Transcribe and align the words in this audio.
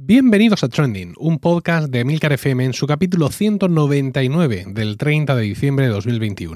Bienvenidos 0.00 0.62
a 0.62 0.68
Trending, 0.68 1.14
un 1.18 1.40
podcast 1.40 1.88
de 1.88 1.98
Emilcar 1.98 2.32
FM 2.32 2.66
en 2.66 2.72
su 2.72 2.86
capítulo 2.86 3.30
199 3.30 4.66
del 4.68 4.96
30 4.96 5.34
de 5.34 5.42
diciembre 5.42 5.86
de 5.86 5.90
2021. 5.90 6.54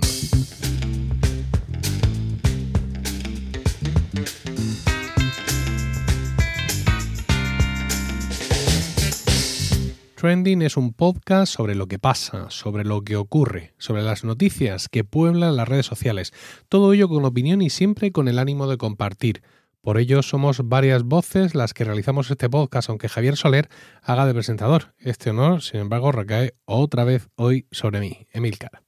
Trending 10.14 10.62
es 10.62 10.77
un 10.77 10.93
podcast 10.93 11.52
sobre 11.52 11.74
lo 11.74 11.88
que 11.88 11.98
pasa, 11.98 12.48
sobre 12.48 12.84
lo 12.84 13.02
que 13.02 13.16
ocurre, 13.16 13.74
sobre 13.77 14.02
las 14.02 14.22
noticias 14.22 14.88
que 14.88 15.02
pueblan 15.02 15.56
las 15.56 15.66
redes 15.66 15.86
sociales. 15.86 16.32
Todo 16.68 16.93
ello 16.93 17.09
con 17.09 17.24
opinión 17.24 17.61
y 17.61 17.70
siempre 17.70 18.12
con 18.12 18.29
el 18.29 18.38
ánimo 18.38 18.68
de 18.68 18.79
compartir. 18.79 19.43
Por 19.83 19.99
ello 19.99 20.23
somos 20.23 20.69
varias 20.69 21.03
voces 21.03 21.57
las 21.57 21.75
que 21.75 21.82
realizamos 21.82 22.31
este 22.31 22.49
podcast, 22.49 22.89
aunque 22.89 23.09
Javier 23.09 23.37
Soler 23.37 23.69
haga 24.01 24.27
de 24.27 24.32
presentador. 24.32 24.95
Este 24.99 25.31
honor, 25.31 25.61
sin 25.61 25.81
embargo, 25.81 26.13
recae 26.13 26.54
otra 26.64 27.03
vez 27.03 27.29
hoy 27.35 27.67
sobre 27.73 27.99
mí, 27.99 28.29
Emilcar. 28.31 28.82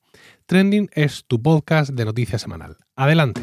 Trending 0.47 0.89
es 0.93 1.25
tu 1.27 1.43
podcast 1.43 1.91
de 1.91 2.05
noticias 2.05 2.43
semanal. 2.43 2.77
Adelante. 2.95 3.43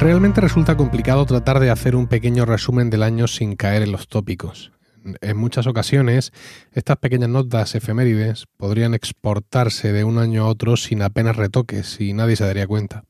Realmente 0.00 0.40
resulta 0.40 0.74
complicado 0.74 1.26
tratar 1.26 1.60
de 1.60 1.68
hacer 1.68 1.94
un 1.94 2.06
pequeño 2.06 2.46
resumen 2.46 2.88
del 2.88 3.02
año 3.02 3.26
sin 3.26 3.56
caer 3.56 3.82
en 3.82 3.92
los 3.92 4.08
tópicos. 4.08 4.72
En 5.20 5.36
muchas 5.36 5.66
ocasiones, 5.66 6.32
estas 6.72 6.96
pequeñas 6.96 7.30
notas 7.30 7.74
efemérides 7.74 8.46
podrían 8.56 8.94
exportarse 8.94 9.92
de 9.92 10.04
un 10.04 10.18
año 10.18 10.44
a 10.44 10.48
otro 10.48 10.76
sin 10.76 11.02
apenas 11.02 11.36
retoques 11.36 12.00
y 12.00 12.12
nadie 12.12 12.36
se 12.36 12.44
daría 12.44 12.66
cuenta. 12.66 13.04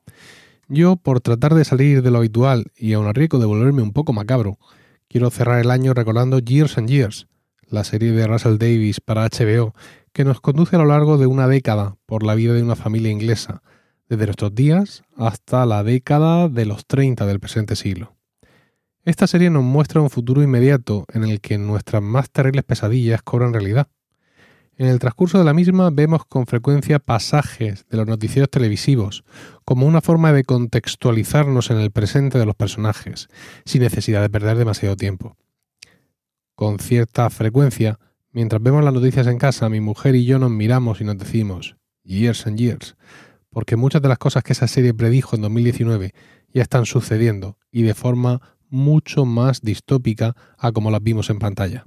Yo, 0.69 0.97
por 0.97 1.21
tratar 1.21 1.55
de 1.55 1.65
salir 1.65 2.03
de 2.03 2.11
lo 2.11 2.19
habitual 2.19 2.73
y 2.77 2.93
aun 2.93 3.07
a 3.07 3.13
riesgo 3.13 3.39
de 3.39 3.47
volverme 3.47 3.83
un 3.83 3.93
poco 3.93 4.13
macabro, 4.13 4.59
quiero 5.09 5.31
cerrar 5.31 5.61
el 5.61 5.71
año 5.71 5.95
recordando 5.95 6.41
Years 6.41 6.77
and 6.77 6.89
Years, 6.89 7.27
la 7.69 7.85
serie 7.85 8.13
de 8.13 8.27
Russell 8.27 8.59
Davis 8.59 9.01
para 9.01 9.27
HBO, 9.27 9.75
que 10.13 10.25
nos 10.25 10.41
conduce 10.41 10.77
a 10.77 10.79
lo 10.79 10.87
largo 10.87 11.17
de 11.17 11.27
una 11.27 11.49
década 11.49 11.97
por 12.05 12.23
la 12.23 12.35
vida 12.35 12.53
de 12.53 12.63
una 12.63 12.77
familia 12.77 13.11
inglesa, 13.11 13.63
desde 14.09 14.27
nuestros 14.27 14.55
días 14.55 15.03
hasta 15.17 15.65
la 15.67 15.83
década 15.85 16.49
de 16.49 16.67
los 16.67 16.87
30 16.87 17.27
del 17.27 17.41
presente 17.41 17.77
siglo. 17.77 18.18
Esta 19.09 19.27
serie 19.27 19.49
nos 19.49 19.65
muestra 19.65 20.03
un 20.03 20.11
futuro 20.11 20.43
inmediato 20.43 21.07
en 21.15 21.25
el 21.25 21.41
que 21.41 21.57
nuestras 21.57 22.03
más 22.03 22.29
terribles 22.29 22.63
pesadillas 22.65 23.23
cobran 23.23 23.55
realidad. 23.55 23.89
En 24.77 24.87
el 24.87 24.99
transcurso 24.99 25.39
de 25.39 25.47
la 25.47 25.55
misma 25.55 25.89
vemos 25.89 26.27
con 26.27 26.47
frecuencia 26.47 26.99
pasajes 26.99 27.87
de 27.89 27.97
los 27.97 28.07
noticieros 28.07 28.51
televisivos 28.51 29.25
como 29.65 29.87
una 29.87 30.03
forma 30.03 30.35
de 30.35 30.45
contextualizarnos 30.45 31.71
en 31.71 31.79
el 31.79 31.91
presente 31.91 32.39
de 32.39 32.45
los 32.45 32.55
personajes, 32.55 33.29
sin 33.65 33.81
necesidad 33.81 34.21
de 34.21 34.29
perder 34.29 34.59
demasiado 34.59 34.95
tiempo. 34.95 35.39
Con 36.55 36.79
cierta 36.79 37.31
frecuencia, 37.31 37.99
mientras 38.33 38.63
vemos 38.63 38.85
las 38.85 38.93
noticias 38.93 39.27
en 39.27 39.39
casa, 39.39 39.71
mi 39.71 39.81
mujer 39.81 40.17
y 40.17 40.27
yo 40.27 40.39
nos 40.39 40.51
miramos 40.51 41.01
y 41.01 41.05
nos 41.05 41.17
decimos, 41.17 41.77
years 42.05 42.47
and 42.47 42.59
years, 42.59 42.95
porque 43.49 43.77
muchas 43.77 44.03
de 44.03 44.09
las 44.09 44.19
cosas 44.19 44.43
que 44.43 44.53
esa 44.53 44.69
serie 44.69 44.93
predijo 44.93 45.35
en 45.35 45.41
2019 45.41 46.13
ya 46.53 46.61
están 46.61 46.85
sucediendo 46.85 47.57
y 47.73 47.85
de 47.85 47.95
forma 47.95 48.58
mucho 48.71 49.25
más 49.25 49.63
distópica 49.63 50.35
a 50.57 50.73
como 50.73 50.91
las 50.91 51.03
vimos 51.03 51.31
en 51.31 51.39
pantalla. 51.39 51.87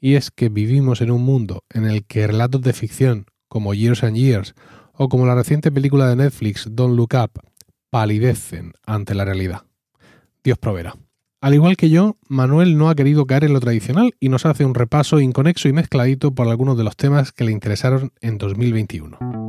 Y 0.00 0.14
es 0.14 0.30
que 0.30 0.48
vivimos 0.48 1.00
en 1.00 1.10
un 1.10 1.22
mundo 1.22 1.64
en 1.70 1.84
el 1.84 2.04
que 2.04 2.26
relatos 2.26 2.62
de 2.62 2.72
ficción 2.72 3.26
como 3.48 3.74
Years 3.74 4.02
and 4.04 4.16
Years 4.16 4.54
o 4.94 5.08
como 5.08 5.26
la 5.26 5.34
reciente 5.34 5.70
película 5.70 6.08
de 6.08 6.16
Netflix 6.16 6.66
Don't 6.70 6.96
Look 6.96 7.10
Up 7.14 7.40
palidecen 7.90 8.72
ante 8.86 9.14
la 9.14 9.24
realidad. 9.24 9.62
Dios 10.42 10.58
proveerá. 10.58 10.96
Al 11.40 11.54
igual 11.54 11.76
que 11.76 11.90
yo, 11.90 12.16
Manuel 12.28 12.78
no 12.78 12.88
ha 12.88 12.94
querido 12.94 13.26
caer 13.26 13.44
en 13.44 13.52
lo 13.52 13.60
tradicional 13.60 14.14
y 14.20 14.28
nos 14.28 14.46
hace 14.46 14.64
un 14.64 14.74
repaso 14.74 15.20
inconexo 15.20 15.68
y 15.68 15.72
mezcladito 15.72 16.34
por 16.34 16.48
algunos 16.48 16.78
de 16.78 16.84
los 16.84 16.96
temas 16.96 17.32
que 17.32 17.44
le 17.44 17.52
interesaron 17.52 18.12
en 18.20 18.38
2021. 18.38 19.41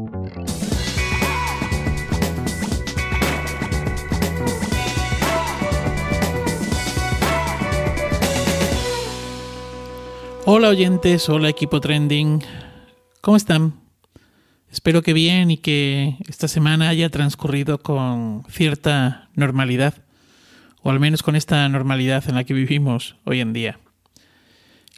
Hola 10.46 10.68
oyentes, 10.68 11.30
hola 11.30 11.48
equipo 11.48 11.80
trending. 11.80 12.44
¿Cómo 13.22 13.38
están? 13.38 13.80
Espero 14.70 15.02
que 15.02 15.14
bien 15.14 15.50
y 15.52 15.58
que 15.58 16.18
esta 16.28 16.50
semana 16.50 16.90
haya 16.90 17.10
transcurrido 17.10 17.78
con 17.78 18.44
cierta 18.50 19.30
normalidad, 19.36 20.04
o 20.82 20.90
al 20.90 21.00
menos 21.00 21.24
con 21.24 21.38
esta 21.38 21.70
normalidad 21.70 22.26
en 22.28 22.36
la 22.36 22.44
que 22.44 22.54
vivimos 22.54 23.16
hoy 23.24 23.40
en 23.40 23.54
día. 23.54 23.80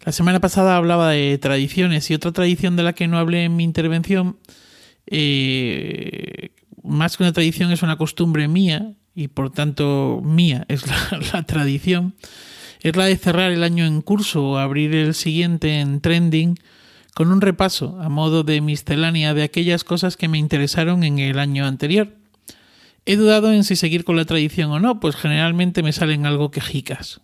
La 0.04 0.12
semana 0.12 0.40
pasada 0.40 0.78
hablaba 0.78 1.12
de 1.12 1.38
tradiciones 1.38 2.10
y 2.10 2.16
otra 2.16 2.32
tradición 2.32 2.76
de 2.76 2.82
la 2.82 2.94
que 2.94 3.08
no 3.08 3.20
hablé 3.20 3.44
en 3.44 3.56
mi 3.56 3.64
intervención, 3.64 4.40
eh, 5.06 6.56
más 6.82 7.18
que 7.18 7.24
una 7.24 7.34
tradición 7.34 7.72
es 7.72 7.84
una 7.84 7.98
costumbre 7.98 8.48
mía 8.48 8.94
y 9.14 9.28
por 9.28 9.52
tanto 9.52 10.22
mía 10.24 10.66
es 10.70 10.88
la, 11.12 11.20
la 11.34 11.44
tradición 11.44 12.16
es 12.86 12.96
la 12.96 13.06
de 13.06 13.18
cerrar 13.18 13.52
el 13.52 13.64
año 13.64 13.84
en 13.84 14.04
curso 14.04 14.44
o 14.48 14.58
abrir 14.58 14.94
el 14.94 15.16
siguiente 15.16 15.80
en 15.80 16.02
trending 16.02 16.60
con 17.16 17.32
un 17.32 17.42
repaso 17.42 18.00
a 18.00 18.10
modo 18.10 18.44
de 18.44 18.62
miscelánea 18.62 19.34
de 19.34 19.42
aquellas 19.42 19.84
cosas 19.84 20.18
que 20.18 20.28
me 20.28 20.38
interesaron 20.38 21.04
en 21.04 21.18
el 21.18 21.40
año 21.40 21.66
anterior. 21.66 22.16
He 23.08 23.16
dudado 23.16 23.52
en 23.52 23.64
si 23.64 23.76
seguir 23.76 24.04
con 24.04 24.18
la 24.18 24.26
tradición 24.26 24.70
o 24.70 24.80
no, 24.80 25.00
pues 25.00 25.16
generalmente 25.16 25.82
me 25.82 25.94
salen 25.94 26.28
algo 26.28 26.52
quejicas. 26.52 27.22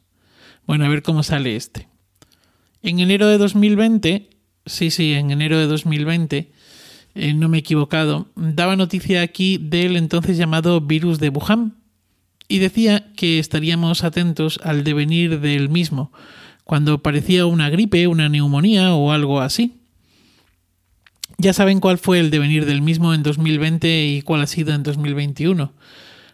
Bueno, 0.65 0.85
a 0.85 0.89
ver 0.89 1.03
cómo 1.03 1.21
sale 1.21 1.55
este. 1.55 1.87
En 2.81 2.99
enero 2.99 3.27
de 3.27 3.37
2020, 3.37 4.31
sí, 4.65 4.89
sí, 4.89 5.13
en 5.13 5.29
enero 5.29 5.59
de 5.59 5.67
2020, 5.67 6.51
eh, 7.13 7.33
no 7.35 7.49
me 7.49 7.57
he 7.57 7.59
equivocado, 7.59 8.31
daba 8.35 8.75
noticia 8.75 9.21
aquí 9.21 9.59
del 9.59 9.95
entonces 9.95 10.37
llamado 10.37 10.81
virus 10.81 11.19
de 11.19 11.29
Wuhan, 11.29 11.80
y 12.51 12.59
decía 12.59 13.13
que 13.15 13.39
estaríamos 13.39 14.03
atentos 14.03 14.59
al 14.61 14.83
devenir 14.83 15.39
del 15.39 15.69
mismo, 15.69 16.11
cuando 16.65 17.01
parecía 17.01 17.45
una 17.45 17.69
gripe, 17.69 18.07
una 18.07 18.27
neumonía 18.27 18.93
o 18.93 19.13
algo 19.13 19.39
así. 19.39 19.77
Ya 21.37 21.53
saben 21.53 21.79
cuál 21.79 21.97
fue 21.97 22.19
el 22.19 22.29
devenir 22.29 22.65
del 22.65 22.81
mismo 22.81 23.13
en 23.13 23.23
2020 23.23 24.05
y 24.05 24.21
cuál 24.21 24.41
ha 24.41 24.47
sido 24.47 24.73
en 24.73 24.83
2021. 24.83 25.73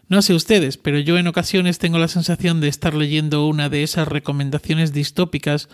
No 0.08 0.22
sé 0.22 0.34
ustedes, 0.34 0.76
pero 0.76 0.98
yo 0.98 1.18
en 1.18 1.28
ocasiones 1.28 1.78
tengo 1.78 1.98
la 1.98 2.08
sensación 2.08 2.60
de 2.60 2.66
estar 2.66 2.94
leyendo 2.94 3.46
una 3.46 3.68
de 3.68 3.84
esas 3.84 4.08
recomendaciones 4.08 4.92
distópicas 4.92 5.68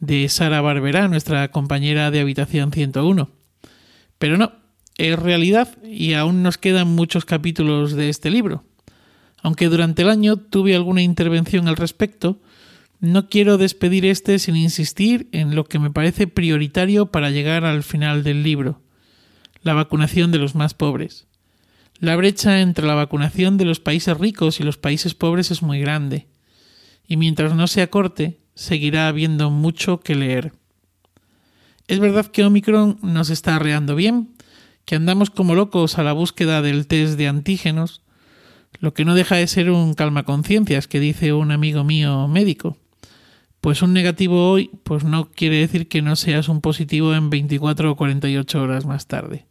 de 0.00 0.30
Sara 0.30 0.62
Barberá, 0.62 1.08
nuestra 1.08 1.50
compañera 1.50 2.10
de 2.10 2.20
habitación 2.20 2.72
101. 2.72 3.30
Pero 4.18 4.38
no, 4.38 4.52
es 4.96 5.18
realidad 5.18 5.76
y 5.84 6.14
aún 6.14 6.42
nos 6.42 6.56
quedan 6.56 6.88
muchos 6.88 7.26
capítulos 7.26 7.92
de 7.92 8.08
este 8.08 8.30
libro. 8.30 8.64
Aunque 9.44 9.68
durante 9.68 10.00
el 10.00 10.08
año 10.08 10.38
tuve 10.38 10.74
alguna 10.74 11.02
intervención 11.02 11.68
al 11.68 11.76
respecto, 11.76 12.40
no 13.00 13.28
quiero 13.28 13.58
despedir 13.58 14.06
este 14.06 14.38
sin 14.38 14.56
insistir 14.56 15.28
en 15.32 15.54
lo 15.54 15.66
que 15.66 15.78
me 15.78 15.90
parece 15.90 16.26
prioritario 16.26 17.10
para 17.10 17.28
llegar 17.28 17.66
al 17.66 17.82
final 17.82 18.24
del 18.24 18.42
libro, 18.42 18.80
la 19.62 19.74
vacunación 19.74 20.32
de 20.32 20.38
los 20.38 20.54
más 20.54 20.72
pobres. 20.72 21.26
La 22.00 22.16
brecha 22.16 22.62
entre 22.62 22.86
la 22.86 22.94
vacunación 22.94 23.58
de 23.58 23.66
los 23.66 23.80
países 23.80 24.16
ricos 24.16 24.60
y 24.60 24.62
los 24.62 24.78
países 24.78 25.14
pobres 25.14 25.50
es 25.50 25.60
muy 25.60 25.78
grande, 25.78 26.26
y 27.06 27.18
mientras 27.18 27.54
no 27.54 27.66
se 27.66 27.82
acorte, 27.82 28.40
seguirá 28.54 29.08
habiendo 29.08 29.50
mucho 29.50 30.00
que 30.00 30.14
leer. 30.14 30.54
Es 31.86 31.98
verdad 31.98 32.28
que 32.28 32.44
Omicron 32.44 32.96
nos 33.02 33.28
está 33.28 33.56
arreando 33.56 33.94
bien, 33.94 34.30
que 34.86 34.94
andamos 34.94 35.28
como 35.28 35.54
locos 35.54 35.98
a 35.98 36.02
la 36.02 36.14
búsqueda 36.14 36.62
del 36.62 36.86
test 36.86 37.18
de 37.18 37.28
antígenos, 37.28 38.00
lo 38.80 38.94
que 38.94 39.04
no 39.04 39.14
deja 39.14 39.36
de 39.36 39.46
ser 39.46 39.70
un 39.70 39.94
calma 39.94 40.24
conciencias 40.24 40.88
que 40.88 41.00
dice 41.00 41.32
un 41.32 41.52
amigo 41.52 41.84
mío 41.84 42.28
médico. 42.28 42.76
Pues 43.60 43.82
un 43.82 43.92
negativo 43.92 44.50
hoy, 44.50 44.70
pues 44.82 45.04
no 45.04 45.30
quiere 45.30 45.56
decir 45.56 45.88
que 45.88 46.02
no 46.02 46.16
seas 46.16 46.48
un 46.48 46.60
positivo 46.60 47.14
en 47.14 47.30
24 47.30 47.90
o 47.90 47.96
48 47.96 48.62
horas 48.62 48.84
más 48.84 49.06
tarde. 49.06 49.46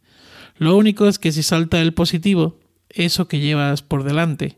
Lo 0.56 0.76
único 0.76 1.08
es 1.08 1.18
que 1.18 1.32
si 1.32 1.42
salta 1.42 1.80
el 1.80 1.94
positivo, 1.94 2.60
eso 2.88 3.26
que 3.26 3.40
llevas 3.40 3.82
por 3.82 4.04
delante. 4.04 4.56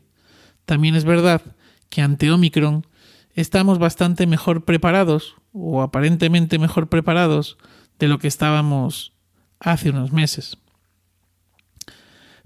También 0.65 0.95
es 0.95 1.05
verdad 1.05 1.41
que 1.89 2.01
ante 2.01 2.31
Omicron 2.31 2.85
estamos 3.33 3.79
bastante 3.79 4.27
mejor 4.27 4.63
preparados, 4.63 5.35
o 5.53 5.81
aparentemente 5.81 6.59
mejor 6.59 6.87
preparados, 6.87 7.57
de 7.97 8.07
lo 8.07 8.19
que 8.19 8.27
estábamos 8.27 9.13
hace 9.59 9.89
unos 9.89 10.11
meses. 10.11 10.57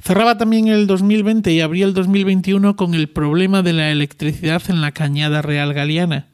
Cerraba 0.04 0.36
también 0.38 0.68
el 0.68 0.88
2020 0.88 1.54
y 1.54 1.62
abría 1.62 1.86
el 1.86 1.94
2021 1.94 2.76
con 2.76 2.96
el 2.96 3.08
problema 3.08 3.62
de 3.62 3.74
la 3.74 3.92
electricidad 3.92 4.64
en 4.68 4.82
la 4.82 4.94
Cañada 4.94 5.44
Real 5.44 5.74
Galiana, 5.74 6.28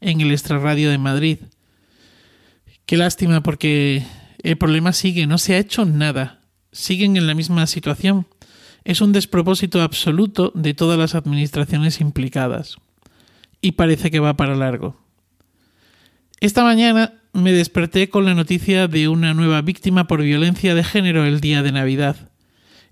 en 0.00 0.20
el 0.20 0.32
extrarradio 0.32 0.90
de 0.90 0.98
Madrid. 0.98 1.38
Qué 2.84 2.96
lástima 2.96 3.40
porque 3.40 4.04
el 4.42 4.58
problema 4.58 4.92
sigue, 4.92 5.28
no 5.28 5.38
se 5.38 5.54
ha 5.54 5.58
hecho 5.58 5.84
nada. 5.84 6.40
siguen 6.72 7.16
en 7.16 7.26
la 7.26 7.34
misma 7.34 7.66
situación. 7.66 8.26
Es 8.82 9.00
un 9.00 9.12
despropósito 9.12 9.82
absoluto 9.82 10.50
de 10.56 10.74
todas 10.74 10.98
las 10.98 11.14
administraciones 11.14 12.00
implicadas. 12.00 12.78
Y 13.60 13.72
parece 13.72 14.10
que 14.10 14.18
va 14.18 14.36
para 14.36 14.56
largo. 14.56 14.96
Esta 16.40 16.64
mañana 16.64 17.20
me 17.32 17.52
desperté 17.52 18.08
con 18.08 18.24
la 18.24 18.34
noticia 18.34 18.88
de 18.88 19.06
una 19.06 19.32
nueva 19.32 19.62
víctima 19.62 20.08
por 20.08 20.22
violencia 20.22 20.74
de 20.74 20.82
género 20.82 21.24
el 21.24 21.40
día 21.40 21.62
de 21.62 21.70
Navidad. 21.70 22.31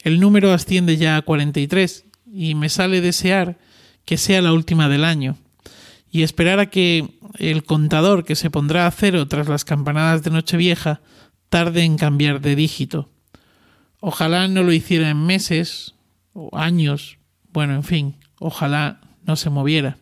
El 0.03 0.21
número 0.21 0.53
asciende 0.53 0.97
ya 0.97 1.17
a 1.17 1.23
43 1.23 2.05
y 2.33 2.55
me 2.55 2.69
sale 2.69 3.01
desear 3.01 3.59
que 4.05 4.17
sea 4.17 4.43
la 4.43 4.53
última 4.53 4.89
del 4.89 5.05
año 5.05 5.37
y 6.11 6.23
esperar 6.23 6.59
a 6.59 6.67
que 6.67 7.19
el 7.39 7.65
contador 7.65 8.25
que 8.25 8.35
se 8.35 8.51
pondrá 8.51 8.87
a 8.87 8.91
cero 8.91 9.29
tras 9.29 9.49
las 9.49 9.65
campanadas 9.65 10.23
de 10.23 10.31
Nochevieja 10.31 11.01
tarde 11.49 11.85
en 11.85 11.97
cambiar 11.97 12.41
de 12.41 12.57
dígito. 12.57 13.09
Ojalá 14.01 14.49
no 14.49 14.63
lo 14.63 14.73
hiciera 14.73 15.11
en 15.11 15.25
meses 15.25 15.95
o 16.33 16.57
años, 16.57 17.19
bueno, 17.53 17.75
en 17.75 17.83
fin, 17.83 18.17
ojalá 18.39 19.01
no 19.25 19.37
se 19.37 19.51
moviera. 19.51 19.99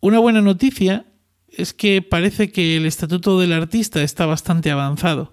Una 0.00 0.18
buena 0.18 0.40
noticia 0.40 1.06
es 1.48 1.72
que 1.72 2.02
parece 2.02 2.50
que 2.50 2.76
el 2.76 2.86
estatuto 2.86 3.38
del 3.38 3.52
artista 3.52 4.02
está 4.02 4.26
bastante 4.26 4.70
avanzado. 4.70 5.31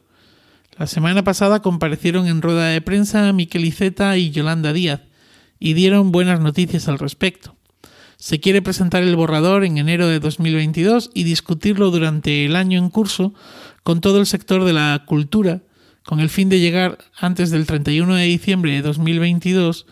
La 0.80 0.88
semana 0.88 1.26
pasada 1.26 1.62
comparecieron 1.62 2.26
en 2.28 2.42
rueda 2.42 2.68
de 2.68 2.80
prensa 2.80 3.34
Miquel 3.34 3.66
Iceta 3.66 4.16
y 4.16 4.32
Yolanda 4.32 4.72
Díaz 4.72 5.02
y 5.60 5.74
dieron 5.74 6.14
buenas 6.14 6.40
noticias 6.40 6.88
al 6.88 7.00
respecto. 7.00 7.58
Se 8.16 8.40
quiere 8.40 8.62
presentar 8.62 9.04
el 9.04 9.18
borrador 9.18 9.66
en 9.66 9.78
enero 9.78 10.08
de 10.08 10.22
2022 10.22 11.12
y 11.14 11.26
discutirlo 11.26 11.92
durante 11.92 12.46
el 12.46 12.56
año 12.56 12.80
en 12.80 12.90
curso 12.90 13.34
con 13.84 14.00
todo 14.00 14.22
el 14.22 14.26
sector 14.26 14.64
de 14.64 14.72
la 14.72 15.04
cultura, 15.06 15.64
con 16.06 16.22
el 16.22 16.30
fin 16.30 16.48
de 16.48 16.62
llegar 16.62 16.98
antes 17.20 17.52
del 17.52 17.66
31 17.66 18.16
de 18.16 18.24
diciembre 18.24 18.72
de 18.72 18.82
2022 18.82 19.86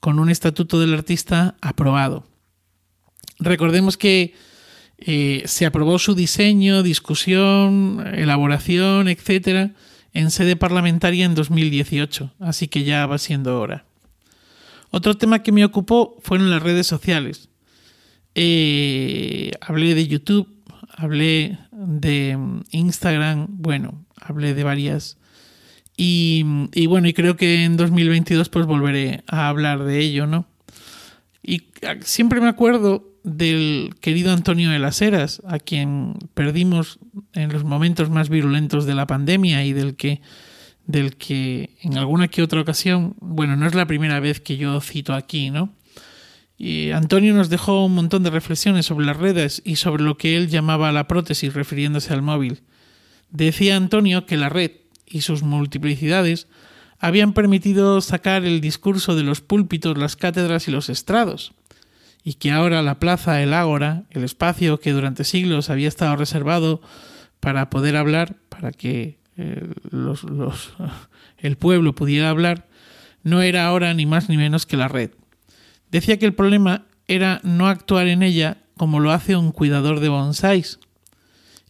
con 0.00 0.18
un 0.18 0.28
estatuto 0.28 0.78
del 0.78 0.92
artista 0.92 1.56
aprobado. 1.62 2.26
Recordemos 3.38 3.96
que 3.96 4.34
eh, 4.98 5.44
se 5.46 5.64
aprobó 5.64 5.98
su 5.98 6.14
diseño, 6.14 6.82
discusión, 6.82 8.06
elaboración, 8.14 9.08
etcétera, 9.08 9.72
en 10.16 10.30
sede 10.30 10.56
parlamentaria 10.56 11.26
en 11.26 11.34
2018, 11.34 12.32
así 12.40 12.68
que 12.68 12.84
ya 12.84 13.04
va 13.04 13.18
siendo 13.18 13.60
hora. 13.60 13.84
Otro 14.90 15.14
tema 15.18 15.42
que 15.42 15.52
me 15.52 15.62
ocupó 15.62 16.16
fueron 16.22 16.50
las 16.50 16.62
redes 16.62 16.86
sociales. 16.86 17.50
Eh, 18.34 19.50
hablé 19.60 19.94
de 19.94 20.06
YouTube, 20.06 20.48
hablé 20.96 21.58
de 21.70 22.38
Instagram, 22.70 23.46
bueno, 23.50 24.06
hablé 24.16 24.54
de 24.54 24.64
varias. 24.64 25.18
Y, 25.98 26.46
y, 26.72 26.86
bueno, 26.86 27.08
y 27.08 27.12
creo 27.12 27.36
que 27.36 27.64
en 27.64 27.76
2022 27.76 28.48
pues 28.48 28.64
volveré 28.64 29.22
a 29.26 29.48
hablar 29.48 29.84
de 29.84 30.00
ello, 30.00 30.26
¿no? 30.26 30.46
Y 31.42 31.64
siempre 32.00 32.40
me 32.40 32.48
acuerdo 32.48 33.15
del 33.26 33.96
querido 34.00 34.32
Antonio 34.32 34.70
de 34.70 34.78
las 34.78 35.02
Heras, 35.02 35.42
a 35.48 35.58
quien 35.58 36.14
perdimos 36.34 37.00
en 37.32 37.52
los 37.52 37.64
momentos 37.64 38.08
más 38.08 38.28
virulentos 38.28 38.86
de 38.86 38.94
la 38.94 39.08
pandemia 39.08 39.64
y 39.64 39.72
del 39.72 39.96
que, 39.96 40.22
del 40.86 41.16
que 41.16 41.70
en 41.82 41.98
alguna 41.98 42.28
que 42.28 42.44
otra 42.44 42.60
ocasión, 42.60 43.16
bueno, 43.20 43.56
no 43.56 43.66
es 43.66 43.74
la 43.74 43.86
primera 43.86 44.20
vez 44.20 44.40
que 44.40 44.56
yo 44.56 44.80
cito 44.80 45.12
aquí, 45.12 45.50
¿no? 45.50 45.74
Y 46.56 46.92
Antonio 46.92 47.34
nos 47.34 47.50
dejó 47.50 47.84
un 47.84 47.96
montón 47.96 48.22
de 48.22 48.30
reflexiones 48.30 48.86
sobre 48.86 49.06
las 49.06 49.16
redes 49.16 49.60
y 49.64 49.74
sobre 49.76 50.04
lo 50.04 50.16
que 50.16 50.36
él 50.36 50.46
llamaba 50.48 50.92
la 50.92 51.08
prótesis 51.08 51.52
refiriéndose 51.52 52.14
al 52.14 52.22
móvil. 52.22 52.62
Decía 53.30 53.76
Antonio 53.76 54.24
que 54.24 54.36
la 54.36 54.50
red 54.50 54.70
y 55.04 55.22
sus 55.22 55.42
multiplicidades 55.42 56.46
habían 57.00 57.32
permitido 57.32 58.00
sacar 58.00 58.44
el 58.44 58.60
discurso 58.60 59.16
de 59.16 59.24
los 59.24 59.40
púlpitos, 59.40 59.98
las 59.98 60.14
cátedras 60.14 60.68
y 60.68 60.70
los 60.70 60.88
estrados, 60.88 61.54
y 62.26 62.34
que 62.34 62.50
ahora 62.50 62.82
la 62.82 62.98
plaza, 62.98 63.40
el 63.40 63.54
ágora, 63.54 64.02
el 64.10 64.24
espacio 64.24 64.80
que 64.80 64.90
durante 64.90 65.22
siglos 65.22 65.70
había 65.70 65.86
estado 65.86 66.16
reservado 66.16 66.82
para 67.38 67.70
poder 67.70 67.94
hablar, 67.94 68.34
para 68.48 68.72
que 68.72 69.20
eh, 69.36 69.72
los, 69.92 70.26
el 71.38 71.56
pueblo 71.56 71.94
pudiera 71.94 72.28
hablar, 72.28 72.66
no 73.22 73.42
era 73.42 73.64
ahora 73.64 73.94
ni 73.94 74.06
más 74.06 74.28
ni 74.28 74.36
menos 74.36 74.66
que 74.66 74.76
la 74.76 74.88
red. 74.88 75.12
Decía 75.92 76.18
que 76.18 76.26
el 76.26 76.34
problema 76.34 76.86
era 77.06 77.40
no 77.44 77.68
actuar 77.68 78.08
en 78.08 78.24
ella 78.24 78.56
como 78.76 78.98
lo 78.98 79.12
hace 79.12 79.36
un 79.36 79.52
cuidador 79.52 80.00
de 80.00 80.08
bonsáis. 80.08 80.80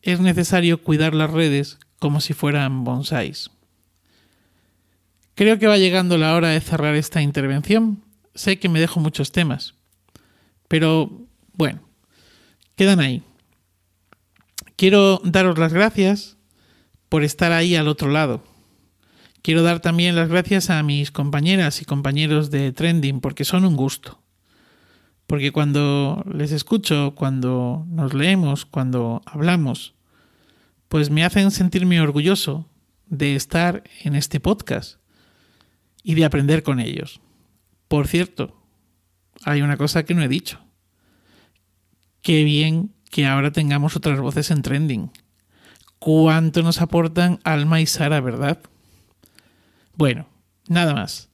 Es 0.01 0.21
necesario 0.21 0.83
cuidar 0.83 1.15
las 1.15 1.31
redes 1.31 1.79
como 1.99 2.23
si 2.23 2.33
fueran 2.33 2.83
bonsáis. 2.83 3.51
Creo 5.35 5.59
que 5.59 5.67
va 5.67 5.77
llegando 5.77 6.17
la 6.17 6.35
hora 6.35 6.49
de 6.49 6.63
cerrar 6.63 6.95
esta 6.95 7.21
intervención. 7.21 8.03
Sé 8.35 8.59
que 8.59 8.71
me 8.71 8.81
dejo 8.81 9.01
muchos 9.01 9.33
temas, 9.33 9.76
pero 10.69 11.27
bueno, 11.53 11.81
quedan 12.75 13.01
ahí. 13.01 13.23
Quiero 14.77 15.21
daros 15.25 15.59
las 15.59 15.73
gracias 15.73 16.37
por 17.09 17.25
estar 17.25 17.53
ahí 17.53 17.77
al 17.77 17.89
otro 17.89 18.11
lado. 18.11 18.43
Quiero 19.43 19.63
dar 19.63 19.81
también 19.81 20.17
las 20.17 20.29
gracias 20.29 20.71
a 20.71 20.83
mis 20.83 21.11
compañeras 21.11 21.81
y 21.81 21.85
compañeros 21.85 22.51
de 22.51 22.73
Trending 22.73 23.21
porque 23.21 23.45
son 23.45 23.65
un 23.65 23.77
gusto. 23.77 24.21
Porque 25.27 25.53
cuando 25.53 26.25
les 26.31 26.53
escucho, 26.53 27.15
cuando 27.17 27.85
nos 27.89 28.13
leemos, 28.13 28.67
cuando 28.67 29.23
hablamos, 29.25 29.95
pues 30.89 31.11
me 31.11 31.25
hacen 31.25 31.51
sentirme 31.51 32.01
orgulloso 32.01 32.69
de 33.07 33.35
estar 33.35 33.85
en 34.03 34.15
este 34.15 34.41
podcast 34.41 34.99
y 36.03 36.15
de 36.15 36.25
aprender 36.25 36.63
con 36.63 36.81
ellos. 36.81 37.21
Por 37.89 38.09
cierto, 38.09 38.66
hay 39.47 39.63
una 39.63 39.77
cosa 39.77 40.05
que 40.05 40.13
no 40.13 40.23
he 40.23 40.29
dicho. 40.29 40.59
Qué 42.21 42.43
bien 42.43 42.93
que 43.11 43.27
ahora 43.27 43.53
tengamos 43.53 43.95
otras 43.95 44.19
voces 44.19 44.51
en 44.51 44.63
trending. 44.63 45.13
Cuánto 46.01 46.63
nos 46.65 46.81
aportan 46.83 47.39
Alma 47.45 47.81
y 47.81 47.87
Sara, 47.87 48.21
¿verdad? 48.21 48.59
Bueno, 49.95 50.29
nada 50.69 50.95
más. 50.95 51.31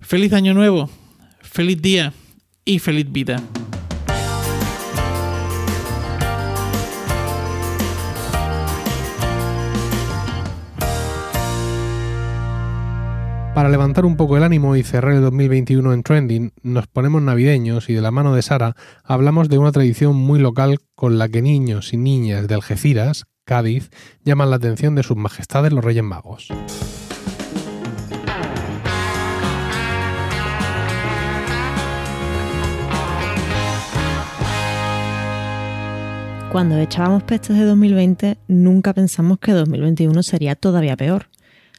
Feliz 0.00 0.32
año 0.32 0.54
nuevo, 0.54 0.90
feliz 1.40 1.80
día 1.80 2.12
y 2.64 2.80
feliz 2.80 3.10
vida. 3.10 3.40
Para 13.56 13.70
levantar 13.70 14.04
un 14.04 14.18
poco 14.18 14.36
el 14.36 14.42
ánimo 14.42 14.76
y 14.76 14.82
cerrar 14.82 15.14
el 15.14 15.22
2021 15.22 15.94
en 15.94 16.02
trending, 16.02 16.52
nos 16.62 16.88
ponemos 16.88 17.22
navideños 17.22 17.88
y 17.88 17.94
de 17.94 18.02
la 18.02 18.10
mano 18.10 18.34
de 18.34 18.42
Sara 18.42 18.76
hablamos 19.02 19.48
de 19.48 19.56
una 19.56 19.72
tradición 19.72 20.14
muy 20.14 20.38
local 20.38 20.80
con 20.94 21.16
la 21.16 21.26
que 21.30 21.40
niños 21.40 21.94
y 21.94 21.96
niñas 21.96 22.48
de 22.48 22.54
Algeciras, 22.54 23.24
Cádiz, 23.46 23.88
llaman 24.26 24.50
la 24.50 24.56
atención 24.56 24.94
de 24.94 25.02
sus 25.02 25.16
majestades 25.16 25.72
los 25.72 25.82
Reyes 25.82 26.04
Magos. 26.04 26.48
Cuando 36.52 36.76
echábamos 36.76 37.22
pestes 37.22 37.56
de 37.56 37.64
2020, 37.64 38.36
nunca 38.48 38.92
pensamos 38.92 39.38
que 39.38 39.52
2021 39.52 40.22
sería 40.22 40.56
todavía 40.56 40.98
peor. 40.98 41.28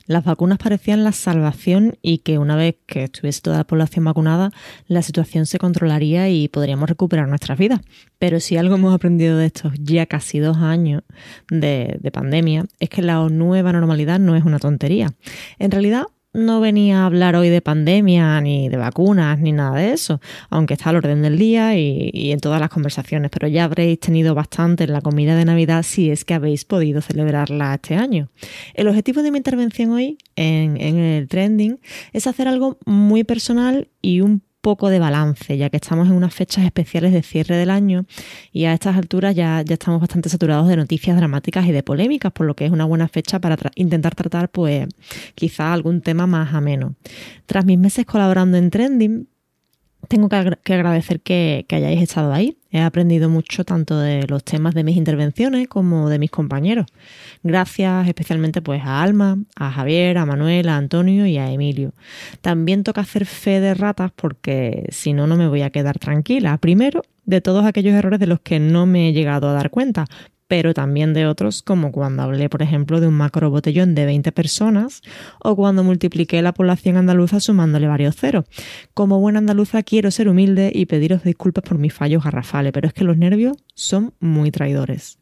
Las 0.07 0.23
vacunas 0.23 0.57
parecían 0.57 1.03
la 1.03 1.11
salvación 1.11 1.97
y 2.01 2.19
que 2.19 2.37
una 2.37 2.55
vez 2.55 2.75
que 2.85 3.03
estuviese 3.03 3.41
toda 3.41 3.57
la 3.57 3.67
población 3.67 4.05
vacunada, 4.05 4.51
la 4.87 5.01
situación 5.01 5.45
se 5.45 5.59
controlaría 5.59 6.29
y 6.29 6.47
podríamos 6.47 6.89
recuperar 6.89 7.27
nuestras 7.27 7.59
vidas. 7.59 7.81
Pero 8.17 8.39
si 8.39 8.57
algo 8.57 8.75
hemos 8.75 8.95
aprendido 8.95 9.37
de 9.37 9.47
estos 9.47 9.73
ya 9.79 10.05
casi 10.05 10.39
dos 10.39 10.57
años 10.57 11.03
de, 11.49 11.97
de 11.99 12.11
pandemia, 12.11 12.65
es 12.79 12.89
que 12.89 13.01
la 13.01 13.27
nueva 13.29 13.73
normalidad 13.73 14.19
no 14.19 14.35
es 14.35 14.45
una 14.45 14.59
tontería. 14.59 15.13
En 15.59 15.71
realidad, 15.71 16.05
no 16.33 16.59
venía 16.59 17.01
a 17.01 17.05
hablar 17.05 17.35
hoy 17.35 17.49
de 17.49 17.61
pandemia, 17.61 18.39
ni 18.41 18.69
de 18.69 18.77
vacunas, 18.77 19.39
ni 19.39 19.51
nada 19.51 19.77
de 19.77 19.93
eso, 19.93 20.21
aunque 20.49 20.75
está 20.75 20.91
al 20.91 20.97
orden 20.97 21.21
del 21.21 21.37
día 21.37 21.77
y, 21.77 22.31
en 22.31 22.39
todas 22.39 22.59
las 22.59 22.69
conversaciones, 22.69 23.31
pero 23.31 23.47
ya 23.47 23.63
habréis 23.63 23.99
tenido 23.99 24.35
bastante 24.35 24.83
en 24.83 24.93
la 24.93 25.01
comida 25.01 25.35
de 25.35 25.45
Navidad 25.45 25.83
si 25.83 26.11
es 26.11 26.25
que 26.25 26.33
habéis 26.33 26.65
podido 26.65 27.01
celebrarla 27.01 27.73
este 27.73 27.95
año. 27.95 28.29
El 28.73 28.87
objetivo 28.87 29.23
de 29.23 29.31
mi 29.31 29.37
intervención 29.37 29.91
hoy 29.91 30.17
en, 30.35 30.79
en 30.79 30.97
el 30.97 31.27
trending 31.27 31.79
es 32.13 32.27
hacer 32.27 32.47
algo 32.47 32.77
muy 32.85 33.23
personal 33.23 33.89
y 34.01 34.21
un 34.21 34.41
poco 34.61 34.89
de 34.89 34.99
balance, 34.99 35.57
ya 35.57 35.69
que 35.69 35.77
estamos 35.77 36.07
en 36.07 36.13
unas 36.13 36.33
fechas 36.33 36.65
especiales 36.65 37.13
de 37.13 37.23
cierre 37.23 37.55
del 37.55 37.69
año 37.69 38.05
y 38.51 38.65
a 38.65 38.73
estas 38.73 38.97
alturas 38.97 39.35
ya, 39.35 39.61
ya 39.61 39.73
estamos 39.73 40.01
bastante 40.01 40.29
saturados 40.29 40.67
de 40.67 40.75
noticias 40.75 41.15
dramáticas 41.15 41.65
y 41.67 41.71
de 41.71 41.83
polémicas, 41.83 42.31
por 42.31 42.45
lo 42.45 42.55
que 42.55 42.65
es 42.65 42.71
una 42.71 42.85
buena 42.85 43.07
fecha 43.07 43.39
para 43.39 43.57
intentar 43.75 44.15
tratar, 44.15 44.49
pues, 44.49 44.87
quizá 45.35 45.73
algún 45.73 46.01
tema 46.01 46.27
más 46.27 46.53
ameno. 46.53 46.95
Tras 47.45 47.65
mis 47.65 47.77
meses 47.77 48.05
colaborando 48.05 48.57
en 48.57 48.69
Trending, 48.69 49.27
tengo 50.07 50.29
que, 50.29 50.73
agradecer 50.73 51.21
que, 51.21 51.65
hayáis 51.69 52.01
estado 52.01 52.33
ahí. 52.33 52.57
He 52.71 52.81
aprendido 52.81 53.29
mucho 53.29 53.63
tanto 53.63 53.99
de 53.99 54.27
los 54.27 54.43
temas 54.43 54.73
de 54.73 54.83
mis 54.83 54.97
intervenciones 54.97 55.67
como 55.67 56.09
de 56.09 56.19
mis 56.19 56.31
compañeros. 56.31 56.85
Gracias 57.43 58.07
especialmente 58.07 58.61
pues 58.61 58.81
a 58.83 59.01
Alma, 59.01 59.37
a 59.55 59.71
Javier, 59.71 60.17
a 60.17 60.25
Manuel, 60.25 60.69
a 60.69 60.77
Antonio 60.77 61.25
y 61.25 61.37
a 61.37 61.51
Emilio. 61.51 61.93
También 62.41 62.83
toca 62.83 63.01
hacer 63.01 63.25
fe 63.25 63.59
de 63.59 63.73
ratas 63.73 64.11
porque 64.15 64.87
si 64.91 65.13
no, 65.13 65.27
no 65.27 65.37
me 65.37 65.47
voy 65.47 65.61
a 65.61 65.69
quedar 65.69 65.99
tranquila. 65.99 66.57
Primero, 66.57 67.03
de 67.25 67.41
todos 67.41 67.65
aquellos 67.65 67.93
errores 67.93 68.19
de 68.19 68.27
los 68.27 68.39
que 68.39 68.59
no 68.59 68.85
me 68.85 69.09
he 69.09 69.13
llegado 69.13 69.49
a 69.49 69.53
dar 69.53 69.69
cuenta, 69.69 70.05
pero 70.47 70.73
también 70.73 71.13
de 71.13 71.25
otros, 71.25 71.61
como 71.61 71.91
cuando 71.91 72.23
hablé, 72.23 72.49
por 72.49 72.61
ejemplo, 72.61 72.99
de 72.99 73.07
un 73.07 73.13
macro 73.13 73.49
botellón 73.49 73.95
de 73.95 74.05
20 74.05 74.31
personas 74.31 75.01
o 75.39 75.55
cuando 75.55 75.83
multipliqué 75.83 76.41
la 76.41 76.53
población 76.53 76.97
andaluza 76.97 77.39
sumándole 77.39 77.87
varios 77.87 78.15
ceros. 78.15 78.45
Como 78.93 79.19
buena 79.19 79.39
andaluza 79.39 79.83
quiero 79.83 80.11
ser 80.11 80.29
humilde 80.29 80.71
y 80.73 80.85
pediros 80.85 81.23
disculpas 81.23 81.63
por 81.63 81.77
mis 81.77 81.93
fallos 81.93 82.23
garrafales, 82.23 82.71
pero 82.71 82.87
es 82.87 82.93
que 82.93 83.03
los 83.03 83.17
nervios 83.17 83.57
son 83.75 84.13
muy 84.19 84.51
traidores. 84.51 85.19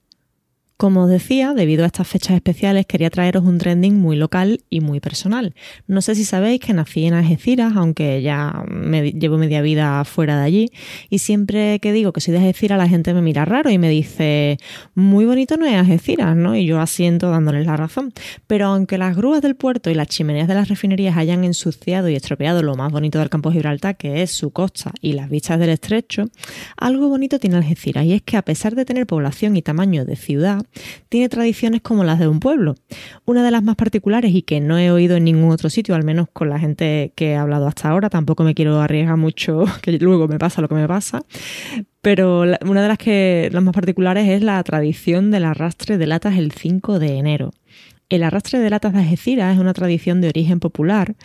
Como 0.78 1.04
os 1.04 1.10
decía, 1.10 1.54
debido 1.54 1.86
a 1.86 1.88
estas 1.88 2.06
fechas 2.06 2.36
especiales 2.36 2.86
quería 2.86 3.10
traeros 3.10 3.46
un 3.46 3.60
trending 3.60 3.96
muy 3.96 4.18
local 4.18 4.60
y 4.70 4.82
muy 4.82 5.00
personal. 5.00 5.56
No 5.88 6.02
sé 6.02 6.16
si 6.16 6.26
sabéis 6.26 6.60
que 6.60 6.74
nací 6.74 7.06
en 7.06 7.14
Algeciras, 7.14 7.74
aunque 7.78 8.22
ya 8.22 8.66
llevo 9.18 9.38
media 9.38 9.62
vida 9.62 10.04
fuera 10.04 10.38
de 10.38 10.44
allí, 10.44 10.72
y 11.10 11.20
siempre 11.20 11.80
que 11.80 11.94
digo 11.94 12.12
que 12.12 12.20
soy 12.20 12.34
de 12.34 12.40
Algeciras 12.40 12.78
la 12.78 12.90
gente 12.90 13.14
me 13.14 13.22
mira 13.22 13.46
raro 13.46 13.70
y 13.70 13.78
me 13.78 13.88
dice, 13.90 14.58
muy 14.96 15.26
bonito 15.26 15.56
no 15.56 15.66
es 15.66 15.76
Algeciras, 15.76 16.36
¿no? 16.36 16.58
Y 16.58 16.66
yo 16.66 16.82
asiento 16.82 17.30
dándoles 17.30 17.66
la 17.66 17.78
razón. 17.78 18.12
Pero 18.46 18.68
aunque 18.68 18.98
las 18.98 19.16
grúas 19.16 19.42
del 19.42 19.56
puerto 19.56 19.90
y 19.90 19.94
las 19.94 20.10
chimeneas 20.10 20.50
de 20.50 20.56
las 20.56 20.68
refinerías 20.68 21.16
hayan 21.16 21.46
ensuciado 21.46 22.10
y 22.10 22.16
estropeado 22.16 22.62
lo 22.64 22.76
más 22.76 22.92
bonito 22.92 23.20
del 23.20 23.30
campo 23.30 23.50
de 23.50 23.56
Gibraltar, 23.56 23.96
que 23.96 24.24
es 24.24 24.32
su 24.32 24.52
costa 24.52 24.92
y 25.00 25.14
las 25.14 25.30
vistas 25.30 25.58
del 25.58 25.70
estrecho, 25.70 26.26
algo 26.76 27.08
bonito 27.08 27.40
tiene 27.40 27.56
Algeciras 27.56 28.04
y 28.04 28.12
es 28.12 28.24
que 28.24 28.36
a 28.36 28.42
pesar 28.42 28.76
de 28.76 28.84
tener 28.84 29.08
población 29.08 29.56
y 29.56 29.62
tamaño 29.62 30.04
de 30.04 30.18
ciudad, 30.18 30.65
tiene 31.10 31.30
tradiciones 31.30 31.82
como 31.82 32.04
las 32.04 32.20
de 32.20 32.28
un 32.28 32.40
pueblo. 32.40 32.76
Una 33.26 33.44
de 33.44 33.52
las 33.52 33.64
más 33.64 33.76
particulares 33.76 34.34
y 34.34 34.42
que 34.42 34.60
no 34.60 34.78
he 34.78 34.92
oído 34.92 35.16
en 35.16 35.24
ningún 35.24 35.52
otro 35.52 35.70
sitio, 35.70 35.96
al 35.96 36.04
menos 36.04 36.28
con 36.32 36.50
la 36.50 36.60
gente 36.60 37.14
que 37.16 37.32
he 37.32 37.36
hablado 37.36 37.68
hasta 37.68 37.90
ahora, 37.90 38.10
tampoco 38.10 38.44
me 38.44 38.56
quiero 38.56 38.80
arriesgar 38.80 39.18
mucho, 39.18 39.66
que 39.82 39.94
luego 39.94 40.28
me 40.28 40.40
pasa 40.40 40.62
lo 40.62 40.70
que 40.70 40.76
me 40.76 40.88
pasa, 40.88 41.24
pero 42.02 42.42
una 42.42 42.82
de 42.82 42.88
las, 42.88 42.98
que, 42.98 43.50
las 43.52 43.64
más 43.64 43.74
particulares 43.74 44.28
es 44.30 44.44
la 44.44 44.64
tradición 44.64 45.32
del 45.32 45.46
arrastre 45.46 45.98
de 45.98 46.08
latas 46.08 46.38
el 46.38 46.52
5 46.52 47.00
de 47.00 47.18
enero. 47.18 47.52
El 48.10 48.22
arrastre 48.22 48.60
de 48.60 48.70
latas 48.70 48.94
de 48.94 49.00
Algeciras 49.00 49.56
es 49.56 49.60
una 49.60 49.74
tradición 49.74 50.22
de 50.22 50.30
origen 50.30 50.60
popular 50.60 51.16